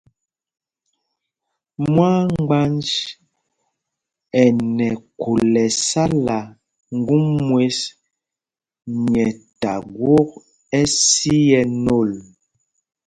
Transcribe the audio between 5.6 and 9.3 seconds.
ɛsala ŋgum mwes nyɛ